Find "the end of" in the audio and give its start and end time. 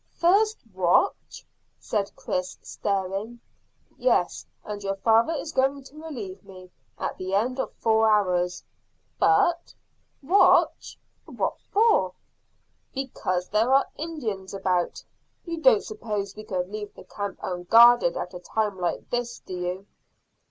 7.19-7.71